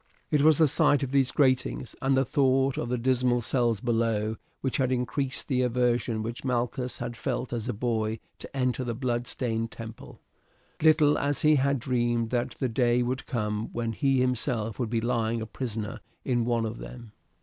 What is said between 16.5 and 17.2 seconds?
of them.